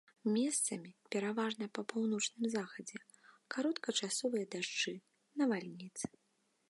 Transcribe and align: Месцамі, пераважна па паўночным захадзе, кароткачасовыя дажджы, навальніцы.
Месцамі, 0.35 0.89
пераважна 1.15 1.67
па 1.77 1.81
паўночным 1.93 2.47
захадзе, 2.55 2.97
кароткачасовыя 3.57 4.45
дажджы, 4.57 4.95
навальніцы. 5.43 6.05